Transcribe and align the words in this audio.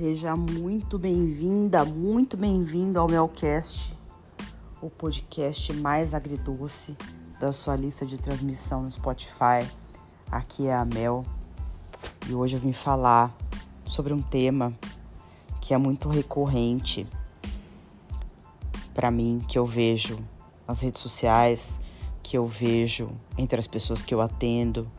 Seja 0.00 0.34
muito 0.34 0.98
bem-vinda, 0.98 1.84
muito 1.84 2.34
bem-vindo 2.34 2.98
ao 2.98 3.06
Melcast, 3.06 3.94
o 4.80 4.88
podcast 4.88 5.74
mais 5.74 6.14
agridoce 6.14 6.96
da 7.38 7.52
sua 7.52 7.76
lista 7.76 8.06
de 8.06 8.16
transmissão 8.16 8.82
no 8.82 8.90
Spotify. 8.90 9.70
Aqui 10.32 10.68
é 10.68 10.74
a 10.74 10.86
Mel 10.86 11.22
e 12.26 12.32
hoje 12.32 12.56
eu 12.56 12.60
vim 12.60 12.72
falar 12.72 13.36
sobre 13.86 14.14
um 14.14 14.22
tema 14.22 14.72
que 15.60 15.74
é 15.74 15.76
muito 15.76 16.08
recorrente 16.08 17.06
para 18.94 19.10
mim, 19.10 19.44
que 19.46 19.58
eu 19.58 19.66
vejo 19.66 20.18
nas 20.66 20.80
redes 20.80 21.02
sociais, 21.02 21.78
que 22.22 22.38
eu 22.38 22.46
vejo 22.46 23.10
entre 23.36 23.60
as 23.60 23.66
pessoas 23.66 24.02
que 24.02 24.14
eu 24.14 24.22
atendo, 24.22 24.90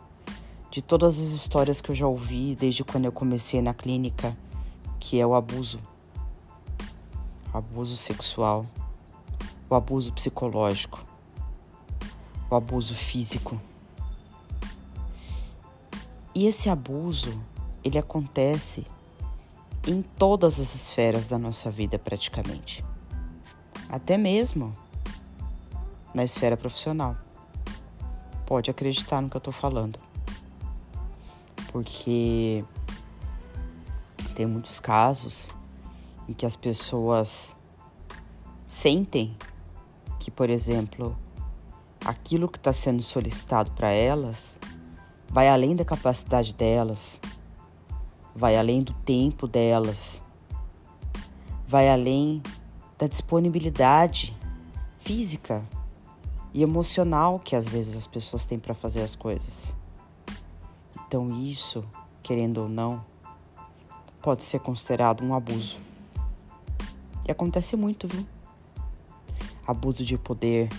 de 0.69 0.79
todas 0.79 1.17
as 1.17 1.31
histórias 1.31 1.81
que 1.81 1.89
eu 1.89 1.95
já 1.95 2.05
ouvi 2.05 2.55
desde 2.55 2.83
quando 2.83 3.05
eu 3.05 3.11
comecei 3.11 3.63
na 3.63 3.73
clínica, 3.73 4.37
que 5.01 5.19
é 5.19 5.25
o 5.25 5.33
abuso. 5.33 5.81
O 7.53 7.57
abuso 7.57 7.97
sexual, 7.97 8.65
o 9.69 9.75
abuso 9.75 10.13
psicológico, 10.13 11.03
o 12.49 12.55
abuso 12.55 12.95
físico. 12.95 13.59
E 16.33 16.45
esse 16.45 16.69
abuso, 16.69 17.37
ele 17.83 17.97
acontece 17.97 18.87
em 19.85 20.01
todas 20.01 20.59
as 20.59 20.73
esferas 20.73 21.25
da 21.25 21.37
nossa 21.37 21.69
vida 21.69 21.99
praticamente. 21.99 22.85
Até 23.89 24.15
mesmo 24.15 24.73
na 26.13 26.23
esfera 26.23 26.55
profissional. 26.55 27.17
Pode 28.45 28.69
acreditar 28.69 29.19
no 29.19 29.29
que 29.29 29.35
eu 29.35 29.41
tô 29.41 29.51
falando. 29.51 29.99
Porque 31.71 32.63
tem 34.31 34.45
muitos 34.45 34.79
casos 34.79 35.49
em 36.27 36.33
que 36.33 36.45
as 36.45 36.55
pessoas 36.55 37.55
sentem 38.65 39.35
que, 40.19 40.31
por 40.31 40.49
exemplo, 40.49 41.17
aquilo 42.05 42.47
que 42.47 42.57
está 42.57 42.71
sendo 42.71 43.01
solicitado 43.01 43.71
para 43.71 43.91
elas 43.91 44.59
vai 45.29 45.47
além 45.47 45.75
da 45.75 45.85
capacidade 45.85 46.53
delas, 46.53 47.19
vai 48.35 48.57
além 48.57 48.83
do 48.83 48.93
tempo 48.93 49.47
delas, 49.47 50.21
vai 51.65 51.89
além 51.89 52.41
da 52.97 53.07
disponibilidade 53.07 54.37
física 54.99 55.63
e 56.53 56.61
emocional 56.61 57.39
que 57.39 57.55
às 57.55 57.67
vezes 57.67 57.95
as 57.95 58.07
pessoas 58.07 58.45
têm 58.45 58.59
para 58.59 58.73
fazer 58.73 59.01
as 59.01 59.15
coisas. 59.15 59.73
Então, 61.07 61.31
isso, 61.31 61.83
querendo 62.21 62.59
ou 62.59 62.69
não, 62.69 63.03
pode 64.21 64.43
ser 64.43 64.59
considerado 64.59 65.23
um 65.23 65.33
abuso. 65.33 65.79
E 67.27 67.31
acontece 67.31 67.75
muito, 67.75 68.07
viu? 68.07 68.25
Abuso 69.65 70.05
de 70.05 70.17
poder. 70.17 70.69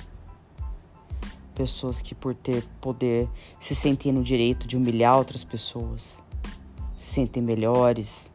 Pessoas 1.55 2.01
que, 2.01 2.15
por 2.15 2.35
ter 2.35 2.65
poder, 2.81 3.29
se 3.61 3.75
sentem 3.75 4.13
no 4.13 4.23
direito 4.23 4.67
de 4.67 4.77
humilhar 4.77 5.19
outras 5.19 5.45
pessoas, 5.45 6.19
se 6.97 7.15
sentem 7.15 7.43
melhores, 7.43 8.31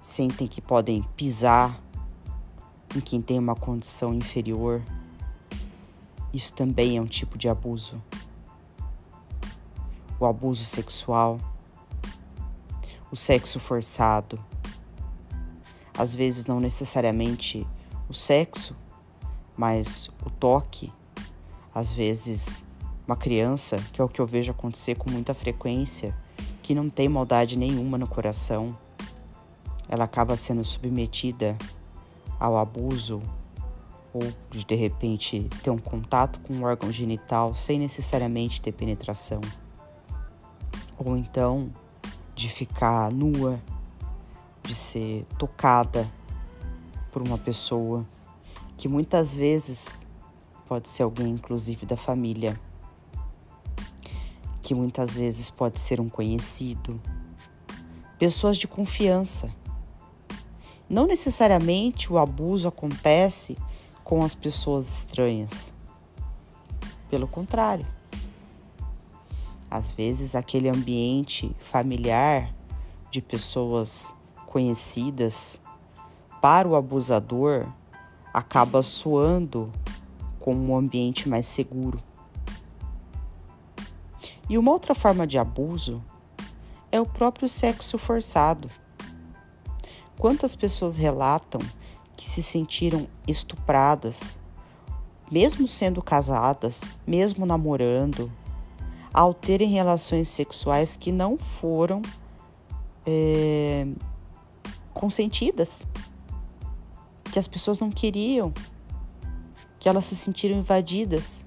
sentem 0.00 0.46
que 0.46 0.60
podem 0.60 1.02
pisar 1.16 1.80
em 2.94 3.00
quem 3.00 3.22
tem 3.22 3.38
uma 3.38 3.54
condição 3.54 4.12
inferior. 4.12 4.82
Isso 6.32 6.52
também 6.52 6.96
é 6.96 7.00
um 7.00 7.06
tipo 7.06 7.38
de 7.38 7.48
abuso. 7.48 8.02
O 10.18 10.26
abuso 10.26 10.64
sexual, 10.64 11.38
o 13.10 13.16
sexo 13.16 13.58
forçado. 13.60 14.38
Às 15.96 16.14
vezes, 16.14 16.46
não 16.46 16.60
necessariamente 16.60 17.66
o 18.08 18.14
sexo, 18.14 18.76
mas 19.56 20.10
o 20.24 20.30
toque. 20.30 20.92
Às 21.74 21.92
vezes, 21.92 22.64
uma 23.06 23.16
criança, 23.16 23.76
que 23.92 24.00
é 24.00 24.04
o 24.04 24.08
que 24.08 24.20
eu 24.20 24.26
vejo 24.26 24.50
acontecer 24.50 24.96
com 24.96 25.10
muita 25.10 25.32
frequência, 25.34 26.14
que 26.62 26.74
não 26.74 26.90
tem 26.90 27.08
maldade 27.08 27.56
nenhuma 27.56 27.96
no 27.96 28.08
coração, 28.08 28.76
ela 29.88 30.04
acaba 30.04 30.36
sendo 30.36 30.64
submetida 30.64 31.56
ao 32.40 32.58
abuso 32.58 33.22
ou 34.12 34.22
de 34.50 34.74
repente 34.74 35.48
ter 35.62 35.70
um 35.70 35.78
contato 35.78 36.40
com 36.40 36.54
um 36.54 36.64
órgão 36.64 36.90
genital 36.90 37.54
sem 37.54 37.78
necessariamente 37.78 38.60
ter 38.60 38.72
penetração. 38.72 39.40
Ou 40.98 41.16
então 41.16 41.70
de 42.36 42.50
ficar 42.50 43.10
nua, 43.10 43.58
de 44.62 44.74
ser 44.74 45.24
tocada 45.38 46.06
por 47.10 47.22
uma 47.22 47.38
pessoa 47.38 48.06
que 48.76 48.86
muitas 48.88 49.34
vezes 49.34 50.06
pode 50.68 50.86
ser 50.86 51.02
alguém 51.02 51.30
inclusive 51.30 51.86
da 51.86 51.96
família, 51.96 52.60
que 54.60 54.74
muitas 54.74 55.14
vezes 55.14 55.48
pode 55.48 55.80
ser 55.80 55.98
um 55.98 56.10
conhecido, 56.10 57.00
pessoas 58.18 58.58
de 58.58 58.68
confiança. 58.68 59.50
Não 60.90 61.06
necessariamente 61.06 62.12
o 62.12 62.18
abuso 62.18 62.68
acontece 62.68 63.56
com 64.04 64.22
as 64.22 64.34
pessoas 64.34 64.98
estranhas. 64.98 65.72
Pelo 67.08 67.26
contrário. 67.26 67.86
Às 69.76 69.92
vezes, 69.92 70.34
aquele 70.34 70.70
ambiente 70.70 71.54
familiar 71.60 72.50
de 73.10 73.20
pessoas 73.20 74.14
conhecidas 74.46 75.60
para 76.40 76.66
o 76.66 76.74
abusador 76.74 77.66
acaba 78.32 78.80
soando 78.80 79.70
como 80.40 80.72
um 80.72 80.78
ambiente 80.78 81.28
mais 81.28 81.46
seguro. 81.46 82.02
E 84.48 84.56
uma 84.56 84.72
outra 84.72 84.94
forma 84.94 85.26
de 85.26 85.36
abuso 85.36 86.02
é 86.90 86.98
o 86.98 87.04
próprio 87.04 87.46
sexo 87.46 87.98
forçado. 87.98 88.70
Quantas 90.18 90.56
pessoas 90.56 90.96
relatam 90.96 91.60
que 92.16 92.24
se 92.24 92.42
sentiram 92.42 93.06
estupradas, 93.28 94.38
mesmo 95.30 95.68
sendo 95.68 96.00
casadas, 96.00 96.90
mesmo 97.06 97.44
namorando, 97.44 98.32
ao 99.16 99.32
terem 99.32 99.70
relações 99.70 100.28
sexuais 100.28 100.94
que 100.94 101.10
não 101.10 101.36
foram 101.36 102.02
é, 103.04 103.86
consentidas, 104.92 105.86
que 107.32 107.38
as 107.38 107.48
pessoas 107.48 107.80
não 107.80 107.90
queriam, 107.90 108.52
que 109.80 109.88
elas 109.88 110.04
se 110.04 110.14
sentiram 110.14 110.58
invadidas. 110.58 111.44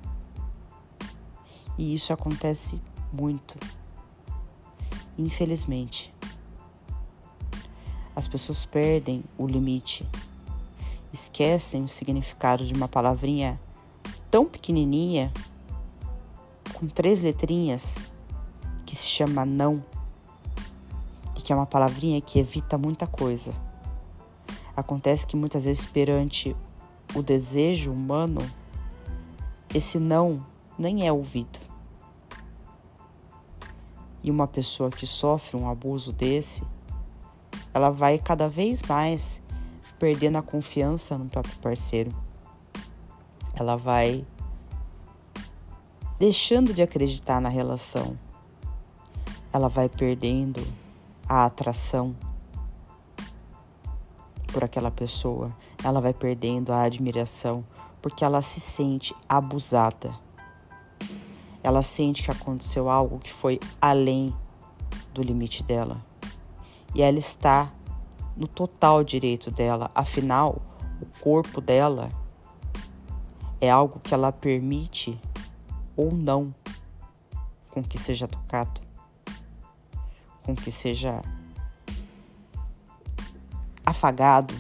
E 1.78 1.94
isso 1.94 2.12
acontece 2.12 2.82
muito, 3.14 3.56
infelizmente. 5.18 6.14
As 8.14 8.28
pessoas 8.28 8.66
perdem 8.66 9.24
o 9.38 9.48
limite 9.48 10.06
esquecem 11.12 11.84
o 11.84 11.88
significado 11.88 12.66
de 12.66 12.74
uma 12.74 12.88
palavrinha 12.88 13.60
tão 14.30 14.46
pequenininha, 14.46 15.32
com 16.80 16.88
três 16.88 17.20
letrinhas, 17.20 17.98
que 18.86 18.96
se 18.96 19.06
chama 19.06 19.46
não, 19.46 19.84
e 21.38 21.42
que 21.42 21.52
é 21.52 21.56
uma 21.56 21.66
palavrinha 21.66 22.22
que 22.22 22.40
evita 22.40 22.78
muita 22.78 23.06
coisa. 23.06 23.52
Acontece 24.78 25.28
que 25.28 25.36
muitas 25.36 25.66
vezes, 25.66 25.86
perante 25.86 26.56
o 27.14 27.22
desejo 27.22 27.92
humano, 27.92 28.40
esse 29.76 30.00
não 30.00 30.46
nem 30.78 31.06
é 31.06 31.12
ouvido. 31.12 31.60
E 34.24 34.32
uma 34.32 34.48
pessoa 34.48 34.90
que 34.90 35.06
sofre 35.06 35.58
um 35.58 35.70
abuso 35.70 36.14
desse, 36.14 36.64
ela 37.74 37.90
vai 37.90 38.18
cada 38.18 38.48
vez 38.48 38.82
mais 38.84 39.42
perdendo 40.00 40.38
a 40.38 40.42
confiança 40.42 41.18
no 41.18 41.26
próprio 41.26 41.58
parceiro. 41.58 42.12
Ela 43.54 43.76
vai 43.76 44.26
deixando 46.20 46.74
de 46.74 46.82
acreditar 46.82 47.40
na 47.40 47.48
relação. 47.48 48.20
Ela 49.54 49.70
vai 49.70 49.88
perdendo 49.88 50.62
a 51.28 51.46
atração 51.46 52.14
por 54.48 54.64
aquela 54.64 54.92
pessoa. 54.92 55.56
Ela 55.82 56.02
vai 56.02 56.14
perdendo 56.14 56.74
a 56.74 56.82
admiração 56.82 57.64
porque 58.02 58.26
ela 58.26 58.42
se 58.42 58.60
sente 58.60 59.16
abusada. 59.28 60.14
Ela 61.64 61.82
sente 61.82 62.22
que 62.22 62.32
aconteceu 62.32 62.90
algo 62.90 63.20
que 63.20 63.32
foi 63.32 63.60
além 63.82 64.36
do 65.14 65.24
limite 65.24 65.64
dela. 65.64 66.04
E 66.94 67.02
ela 67.02 67.18
está 67.18 67.72
no 68.36 68.48
total 68.48 69.04
direito 69.04 69.50
dela. 69.52 69.90
Afinal, 69.96 70.62
o 71.02 71.06
corpo 71.22 71.62
dela 71.62 72.10
é 73.62 73.70
algo 73.70 74.00
que 74.00 74.14
ela 74.14 74.32
permite 74.32 75.20
ou 76.00 76.14
não 76.14 76.56
com 77.70 77.84
que 77.84 77.98
seja 77.98 78.26
tocado, 78.26 78.80
com 80.44 80.56
que 80.56 80.72
seja 80.72 81.22
afagado. 83.86 84.54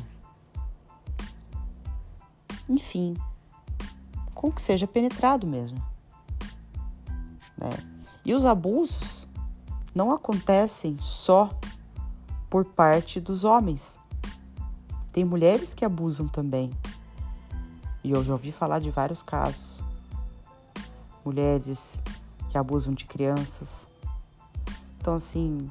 Enfim, 2.67 3.15
com 4.35 4.51
que 4.51 4.61
seja 4.61 4.85
penetrado 4.85 5.47
mesmo. 5.47 5.81
Né? 7.57 7.69
E 8.25 8.33
os 8.33 8.43
abusos 8.43 9.25
não 9.95 10.11
acontecem 10.11 10.97
só 10.99 11.57
por 12.49 12.65
parte 12.65 13.21
dos 13.21 13.45
homens. 13.45 13.97
Tem 15.13 15.23
mulheres 15.23 15.73
que 15.73 15.85
abusam 15.85 16.27
também. 16.27 16.69
E 18.03 18.11
eu 18.11 18.21
já 18.25 18.33
ouvi 18.33 18.51
falar 18.51 18.79
de 18.79 18.91
vários 18.91 19.23
casos. 19.23 19.88
Mulheres 21.23 22.01
que 22.49 22.57
abusam 22.57 22.93
de 22.93 23.05
crianças. 23.05 23.87
Então, 24.99 25.13
assim, 25.13 25.69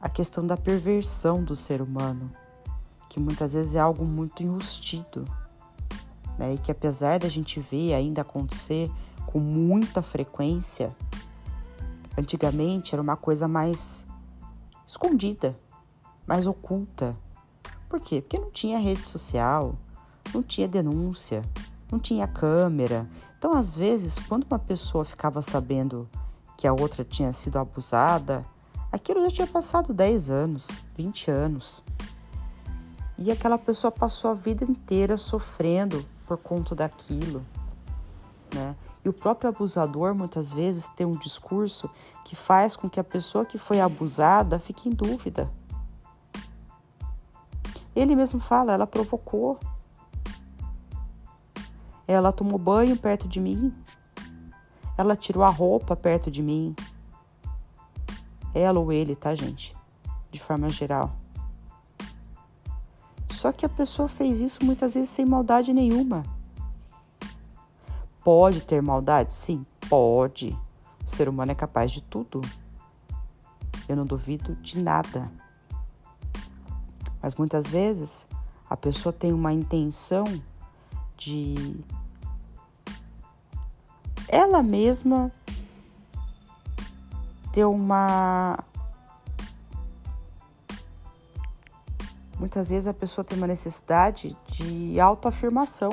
a 0.00 0.08
questão 0.08 0.46
da 0.46 0.56
perversão 0.56 1.42
do 1.44 1.54
ser 1.54 1.82
humano, 1.82 2.30
que 3.08 3.20
muitas 3.20 3.52
vezes 3.52 3.74
é 3.74 3.80
algo 3.80 4.04
muito 4.04 4.42
enrustido, 4.42 5.24
né? 6.38 6.54
E 6.54 6.58
que 6.58 6.70
apesar 6.70 7.18
da 7.18 7.28
gente 7.28 7.60
ver 7.60 7.92
ainda 7.92 8.22
acontecer 8.22 8.90
com 9.26 9.38
muita 9.38 10.00
frequência, 10.00 10.96
antigamente 12.16 12.94
era 12.94 13.02
uma 13.02 13.16
coisa 13.16 13.46
mais 13.46 14.06
escondida, 14.86 15.58
mais 16.26 16.46
oculta. 16.46 17.16
Por 17.88 18.00
quê? 18.00 18.22
Porque 18.22 18.38
não 18.38 18.50
tinha 18.50 18.78
rede 18.78 19.04
social, 19.04 19.76
não 20.32 20.42
tinha 20.42 20.66
denúncia, 20.66 21.42
não 21.90 21.98
tinha 21.98 22.26
câmera. 22.26 23.08
Então, 23.40 23.54
às 23.54 23.74
vezes, 23.74 24.18
quando 24.18 24.44
uma 24.44 24.58
pessoa 24.58 25.02
ficava 25.02 25.40
sabendo 25.40 26.06
que 26.58 26.66
a 26.66 26.74
outra 26.74 27.02
tinha 27.02 27.32
sido 27.32 27.56
abusada, 27.56 28.44
aquilo 28.92 29.22
já 29.22 29.30
tinha 29.30 29.46
passado 29.46 29.94
10 29.94 30.30
anos, 30.30 30.82
20 30.94 31.30
anos. 31.30 31.82
E 33.16 33.32
aquela 33.32 33.56
pessoa 33.56 33.90
passou 33.90 34.30
a 34.30 34.34
vida 34.34 34.62
inteira 34.62 35.16
sofrendo 35.16 36.04
por 36.26 36.36
conta 36.36 36.74
daquilo. 36.74 37.42
Né? 38.54 38.76
E 39.02 39.08
o 39.08 39.12
próprio 39.14 39.48
abusador 39.48 40.14
muitas 40.14 40.52
vezes 40.52 40.86
tem 40.88 41.06
um 41.06 41.18
discurso 41.18 41.88
que 42.26 42.36
faz 42.36 42.76
com 42.76 42.90
que 42.90 43.00
a 43.00 43.04
pessoa 43.04 43.46
que 43.46 43.56
foi 43.56 43.80
abusada 43.80 44.58
fique 44.58 44.86
em 44.86 44.92
dúvida. 44.92 45.50
Ele 47.96 48.14
mesmo 48.14 48.38
fala, 48.38 48.74
ela 48.74 48.86
provocou. 48.86 49.58
Ela 52.10 52.32
tomou 52.32 52.58
banho 52.58 52.96
perto 52.96 53.28
de 53.28 53.38
mim. 53.38 53.72
Ela 54.98 55.14
tirou 55.14 55.44
a 55.44 55.48
roupa 55.48 55.94
perto 55.94 56.28
de 56.28 56.42
mim. 56.42 56.74
Ela 58.52 58.80
ou 58.80 58.90
ele, 58.90 59.14
tá, 59.14 59.32
gente? 59.32 59.76
De 60.28 60.40
forma 60.40 60.68
geral. 60.70 61.12
Só 63.30 63.52
que 63.52 63.64
a 63.64 63.68
pessoa 63.68 64.08
fez 64.08 64.40
isso 64.40 64.64
muitas 64.64 64.94
vezes 64.94 65.08
sem 65.10 65.24
maldade 65.24 65.72
nenhuma. 65.72 66.24
Pode 68.24 68.60
ter 68.62 68.82
maldade? 68.82 69.32
Sim, 69.32 69.64
pode. 69.88 70.58
O 71.06 71.08
ser 71.08 71.28
humano 71.28 71.52
é 71.52 71.54
capaz 71.54 71.92
de 71.92 72.02
tudo. 72.02 72.40
Eu 73.88 73.94
não 73.94 74.04
duvido 74.04 74.56
de 74.56 74.82
nada. 74.82 75.30
Mas 77.22 77.36
muitas 77.36 77.68
vezes 77.68 78.26
a 78.68 78.76
pessoa 78.76 79.12
tem 79.12 79.32
uma 79.32 79.52
intenção 79.52 80.24
de 81.16 81.78
ela 84.30 84.62
mesma 84.62 85.32
ter 87.52 87.64
uma. 87.64 88.58
Muitas 92.38 92.70
vezes 92.70 92.88
a 92.88 92.94
pessoa 92.94 93.24
tem 93.24 93.36
uma 93.36 93.46
necessidade 93.46 94.36
de 94.46 94.98
autoafirmação. 94.98 95.90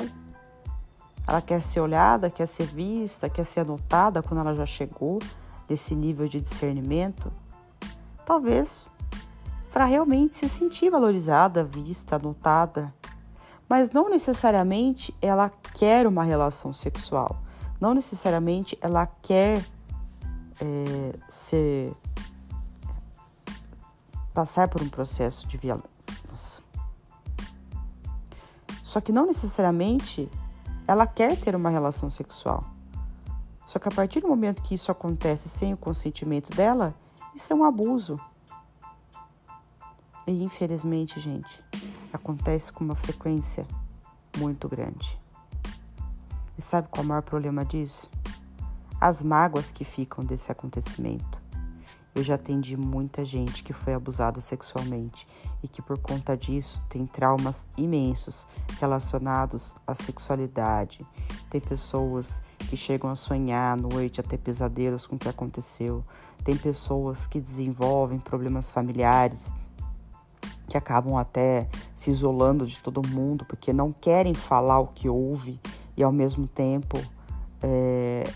Ela 1.26 1.42
quer 1.42 1.62
ser 1.62 1.80
olhada, 1.80 2.30
quer 2.30 2.46
ser 2.46 2.66
vista, 2.66 3.28
quer 3.28 3.44
ser 3.44 3.60
anotada 3.60 4.22
quando 4.22 4.40
ela 4.40 4.54
já 4.54 4.64
chegou 4.64 5.18
nesse 5.68 5.94
nível 5.94 6.26
de 6.26 6.40
discernimento. 6.40 7.30
Talvez 8.24 8.86
para 9.70 9.84
realmente 9.84 10.36
se 10.36 10.48
sentir 10.48 10.90
valorizada, 10.90 11.62
vista, 11.64 12.16
anotada. 12.16 12.94
Mas 13.68 13.90
não 13.90 14.08
necessariamente 14.08 15.14
ela 15.20 15.50
quer 15.74 16.06
uma 16.06 16.24
relação 16.24 16.72
sexual. 16.72 17.36
Não 17.80 17.94
necessariamente 17.94 18.76
ela 18.80 19.06
quer 19.06 19.64
é, 20.60 21.12
ser 21.28 21.92
passar 24.34 24.68
por 24.68 24.82
um 24.82 24.88
processo 24.88 25.46
de 25.46 25.56
violência. 25.56 26.62
Só 28.82 29.00
que 29.00 29.12
não 29.12 29.26
necessariamente 29.26 30.30
ela 30.86 31.06
quer 31.06 31.36
ter 31.38 31.54
uma 31.54 31.68
relação 31.68 32.08
sexual. 32.08 32.64
Só 33.66 33.78
que 33.78 33.86
a 33.86 33.90
partir 33.90 34.20
do 34.20 34.28
momento 34.28 34.62
que 34.62 34.74
isso 34.74 34.90
acontece 34.90 35.48
sem 35.48 35.74
o 35.74 35.76
consentimento 35.76 36.50
dela, 36.56 36.94
isso 37.34 37.52
é 37.52 37.56
um 37.56 37.64
abuso. 37.64 38.18
E 40.26 40.42
infelizmente, 40.42 41.20
gente, 41.20 41.62
acontece 42.12 42.72
com 42.72 42.82
uma 42.82 42.94
frequência 42.94 43.66
muito 44.38 44.68
grande. 44.68 45.20
E 46.58 46.62
sabe 46.62 46.88
qual 46.90 47.04
é 47.04 47.06
o 47.06 47.08
maior 47.08 47.22
problema 47.22 47.64
disso? 47.64 48.10
As 49.00 49.22
mágoas 49.22 49.70
que 49.70 49.84
ficam 49.84 50.24
desse 50.24 50.50
acontecimento. 50.50 51.40
Eu 52.12 52.24
já 52.24 52.34
atendi 52.34 52.76
muita 52.76 53.24
gente 53.24 53.62
que 53.62 53.72
foi 53.72 53.94
abusada 53.94 54.40
sexualmente 54.40 55.24
e 55.62 55.68
que, 55.68 55.80
por 55.80 56.00
conta 56.00 56.36
disso, 56.36 56.82
tem 56.88 57.06
traumas 57.06 57.68
imensos 57.78 58.44
relacionados 58.80 59.76
à 59.86 59.94
sexualidade. 59.94 61.06
Tem 61.48 61.60
pessoas 61.60 62.42
que 62.58 62.76
chegam 62.76 63.08
a 63.08 63.14
sonhar 63.14 63.74
à 63.74 63.80
noite, 63.80 64.20
a 64.20 64.24
ter 64.24 64.38
pesadelos 64.38 65.06
com 65.06 65.14
o 65.14 65.18
que 65.18 65.28
aconteceu. 65.28 66.04
Tem 66.42 66.56
pessoas 66.56 67.24
que 67.24 67.40
desenvolvem 67.40 68.18
problemas 68.18 68.68
familiares 68.68 69.52
que 70.68 70.76
acabam 70.76 71.16
até 71.16 71.66
se 71.94 72.10
isolando 72.10 72.66
de 72.66 72.78
todo 72.80 73.06
mundo 73.08 73.44
porque 73.46 73.72
não 73.72 73.90
querem 73.90 74.34
falar 74.34 74.78
o 74.80 74.88
que 74.88 75.08
houve 75.08 75.58
e 75.98 76.02
ao 76.04 76.12
mesmo 76.12 76.46
tempo 76.46 76.96
é, 77.60 78.32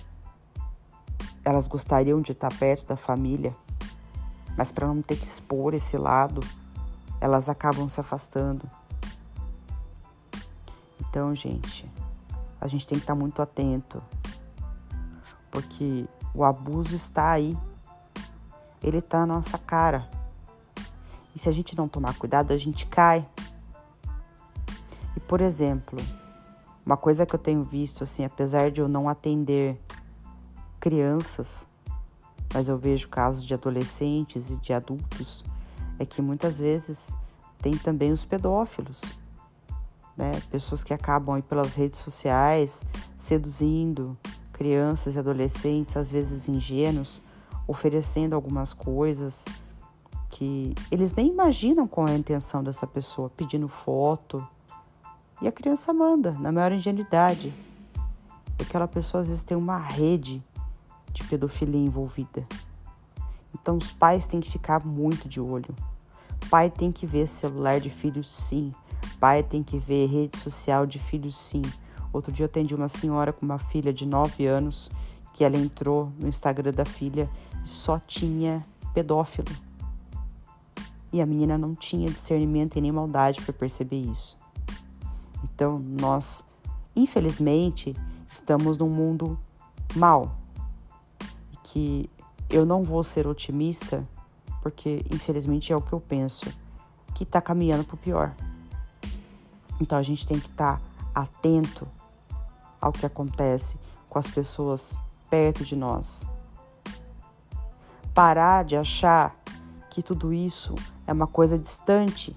elas 1.45 1.69
gostariam 1.69 2.21
de 2.21 2.33
estar 2.33 2.53
perto 2.59 2.87
da 2.89 2.97
família, 2.97 3.57
mas 4.59 4.73
para 4.73 4.89
não 4.89 5.01
ter 5.01 5.17
que 5.17 5.25
expor 5.25 5.73
esse 5.73 5.97
lado, 5.97 6.41
elas 7.21 7.49
acabam 7.49 7.89
se 7.89 8.01
afastando. 8.01 8.69
Então, 11.01 11.33
gente, 11.37 11.89
a 12.61 12.67
gente 12.67 12.85
tem 12.85 12.99
que 12.99 13.05
estar 13.05 13.15
muito 13.15 13.41
atento, 13.41 14.03
porque 15.49 16.09
o 16.35 16.45
abuso 16.45 16.97
está 16.97 17.31
aí, 17.31 17.57
ele 18.83 18.99
está 18.99 19.21
na 19.21 19.35
nossa 19.35 19.57
cara. 19.57 20.11
E 21.33 21.39
se 21.39 21.49
a 21.49 21.53
gente 21.53 21.77
não 21.77 21.87
tomar 21.87 22.19
cuidado, 22.19 22.53
a 22.53 22.59
gente 22.59 22.87
cai. 22.87 23.25
E, 25.17 25.21
por 25.21 25.41
exemplo, 25.41 25.99
uma 26.85 26.97
coisa 26.97 27.25
que 27.25 27.35
eu 27.35 27.39
tenho 27.39 27.63
visto, 27.63 28.05
assim, 28.05 28.25
apesar 28.25 28.71
de 28.71 28.81
eu 28.81 28.89
não 28.89 29.09
atender 29.09 29.79
crianças, 30.81 31.67
mas 32.53 32.69
eu 32.69 32.77
vejo 32.77 33.09
casos 33.09 33.47
de 33.47 33.55
adolescentes 33.55 34.51
e 34.51 34.61
de 34.61 34.73
adultos, 34.73 35.45
é 35.99 36.05
que 36.05 36.21
muitas 36.21 36.59
vezes 36.59 37.17
tem 37.61 37.77
também 37.77 38.11
os 38.11 38.25
pedófilos, 38.25 39.03
né? 40.17 40.43
Pessoas 40.51 40.83
que 40.83 40.93
acabam 40.93 41.37
aí 41.37 41.43
pelas 41.43 41.75
redes 41.75 42.01
sociais 42.01 42.85
seduzindo 43.17 44.19
crianças 44.53 45.15
e 45.15 45.19
adolescentes, 45.19 45.97
às 45.97 46.11
vezes 46.11 46.49
ingênuos, 46.49 47.23
oferecendo 47.67 48.35
algumas 48.35 48.73
coisas 48.73 49.47
que 50.29 50.75
eles 50.91 51.13
nem 51.15 51.29
imaginam 51.29 51.87
qual 51.87 52.09
é 52.09 52.13
a 52.13 52.19
intenção 52.19 52.63
dessa 52.63 52.87
pessoa, 52.87 53.31
pedindo 53.31 53.69
foto, 53.69 54.47
e 55.43 55.49
a 55.49 55.53
criança 55.53 55.93
manda, 55.93 56.31
na 56.33 56.53
maior 56.53 56.71
ingenuidade. 56.71 57.53
Aquela 58.61 58.87
pessoa 58.87 59.23
às 59.23 59.27
vezes 59.27 59.43
tem 59.43 59.57
uma 59.57 59.77
rede 59.77 60.41
de 61.13 61.25
pedofilia 61.25 61.81
envolvida. 61.81 62.47
Então 63.53 63.77
os 63.77 63.91
pais 63.91 64.25
têm 64.25 64.41
que 64.41 64.49
ficar 64.49 64.87
muito 64.87 65.29
de 65.29 65.41
olho. 65.41 65.75
Pai 66.49 66.71
tem 66.71 66.93
que 66.93 67.07
ver 67.07 67.27
celular 67.27 67.81
de 67.81 67.91
filho 67.91 68.23
sim. 68.23 68.73
Pai 69.19 69.43
tem 69.43 69.65
que 69.65 69.79
ver 69.79 70.07
rede 70.07 70.39
social 70.39 70.87
de 70.87 71.01
filho 71.01 71.31
sim. 71.31 71.63
Outro 72.13 72.31
dia 72.31 72.45
eu 72.45 72.49
atendi 72.49 72.75
uma 72.75 72.89
senhora 72.89 73.33
com 73.33 73.45
uma 73.45 73.59
filha 73.59 73.93
de 73.93 74.07
9 74.07 74.47
anos 74.47 74.91
que 75.33 75.43
ela 75.45 75.57
entrou 75.57 76.13
no 76.21 76.29
Instagram 76.29 76.73
da 76.73 76.85
filha 76.85 77.29
e 77.65 77.69
só 77.69 77.99
tinha 77.99 78.65
pedófilo. 78.95 79.51
E 81.13 81.21
a 81.21 81.27
menina 81.27 81.59
não 81.59 81.75
tinha 81.75 82.09
discernimento 82.09 82.77
e 82.77 82.81
nem 82.81 82.93
maldade 82.93 83.41
para 83.41 83.53
perceber 83.53 83.97
isso. 83.97 84.42
Então, 85.43 85.79
nós, 85.79 86.45
infelizmente, 86.95 87.97
estamos 88.31 88.79
num 88.79 88.89
mundo 88.89 89.39
mal. 89.95 90.37
Que 91.65 92.09
eu 92.51 92.67
não 92.67 92.83
vou 92.83 93.03
ser 93.03 93.27
otimista, 93.27 94.07
porque 94.61 95.05
infelizmente 95.11 95.73
é 95.73 95.77
o 95.77 95.81
que 95.81 95.93
eu 95.93 96.01
penso, 96.01 96.47
que 97.15 97.25
está 97.25 97.41
caminhando 97.41 97.85
para 97.85 97.95
o 97.95 97.99
pior. 97.99 98.35
Então 99.81 99.99
a 99.99 100.03
gente 100.03 100.27
tem 100.27 100.39
que 100.39 100.49
estar 100.49 100.79
tá 100.79 100.83
atento 101.15 101.89
ao 102.81 102.93
que 102.93 103.07
acontece 103.07 103.79
com 104.09 104.19
as 104.19 104.29
pessoas 104.29 104.99
perto 105.31 105.65
de 105.65 105.75
nós. 105.75 106.27
Parar 108.13 108.65
de 108.65 108.77
achar 108.77 109.35
que 109.91 110.03
tudo 110.03 110.33
isso 110.33 110.75
é 111.07 111.13
uma 111.13 111.27
coisa 111.27 111.59
distante. 111.59 112.37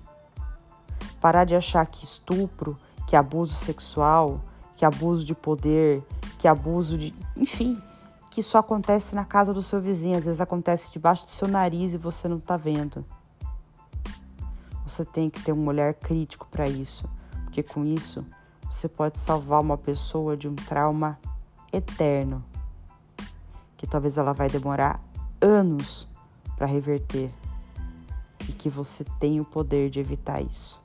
Parar 1.19 1.43
de 1.43 1.55
achar 1.55 1.85
que 1.85 2.05
estupro, 2.05 2.77
que 3.07 3.15
abuso 3.15 3.53
sexual, 3.53 4.41
que 4.75 4.85
abuso 4.85 5.25
de 5.25 5.33
poder, 5.33 6.03
que 6.37 6.47
abuso 6.47 6.97
de. 6.97 7.13
Enfim, 7.35 7.81
que 8.29 8.43
só 8.43 8.57
acontece 8.57 9.15
na 9.15 9.23
casa 9.23 9.53
do 9.53 9.61
seu 9.61 9.81
vizinho. 9.81 10.17
Às 10.17 10.25
vezes 10.25 10.41
acontece 10.41 10.91
debaixo 10.91 11.25
do 11.25 11.31
seu 11.31 11.47
nariz 11.47 11.93
e 11.93 11.97
você 11.97 12.27
não 12.27 12.37
está 12.37 12.57
vendo. 12.57 13.05
Você 14.85 15.03
tem 15.03 15.29
que 15.29 15.41
ter 15.41 15.51
um 15.51 15.65
olhar 15.67 15.93
crítico 15.93 16.47
para 16.51 16.67
isso, 16.67 17.09
porque 17.43 17.63
com 17.63 17.83
isso 17.83 18.25
você 18.69 18.87
pode 18.87 19.19
salvar 19.19 19.61
uma 19.61 19.77
pessoa 19.77 20.35
de 20.35 20.47
um 20.47 20.55
trauma 20.55 21.17
eterno, 21.71 22.43
que 23.77 23.87
talvez 23.87 24.17
ela 24.17 24.33
vai 24.33 24.49
demorar 24.49 24.99
anos 25.41 26.07
para 26.55 26.67
reverter 26.67 27.31
e 28.47 28.53
que 28.53 28.69
você 28.69 29.03
tem 29.19 29.39
o 29.39 29.45
poder 29.45 29.89
de 29.89 29.99
evitar 29.99 30.41
isso. 30.41 30.81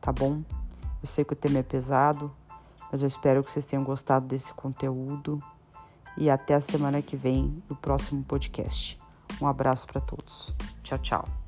Tá 0.00 0.12
bom? 0.12 0.42
Eu 1.02 1.06
sei 1.06 1.24
que 1.24 1.32
o 1.32 1.36
tema 1.36 1.58
é 1.58 1.62
pesado, 1.62 2.30
mas 2.90 3.02
eu 3.02 3.06
espero 3.06 3.42
que 3.42 3.50
vocês 3.50 3.64
tenham 3.64 3.84
gostado 3.84 4.26
desse 4.26 4.52
conteúdo 4.52 5.42
e 6.16 6.28
até 6.28 6.54
a 6.54 6.60
semana 6.60 7.00
que 7.00 7.16
vem 7.16 7.62
no 7.68 7.76
próximo 7.76 8.22
podcast. 8.24 8.98
Um 9.40 9.46
abraço 9.46 9.86
para 9.86 10.00
todos. 10.00 10.54
Tchau, 10.82 10.98
tchau. 10.98 11.39